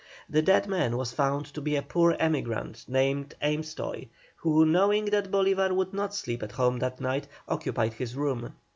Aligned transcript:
The 0.27 0.41
dead 0.41 0.65
man 0.65 0.97
was 0.97 1.13
found 1.13 1.45
to 1.53 1.61
be 1.61 1.75
a 1.75 1.83
poor 1.83 2.13
emigrant 2.17 2.85
named 2.87 3.35
Amestoy, 3.39 4.07
who, 4.37 4.65
knowing 4.65 5.05
that 5.05 5.29
Bolívar 5.29 5.75
would 5.75 5.93
not 5.93 6.15
sleep 6.15 6.41
at 6.41 6.53
home 6.53 6.79
that 6.79 6.99
night, 6.99 7.27
occupied 7.47 7.93
his 7.93 8.15
room. 8.15 8.51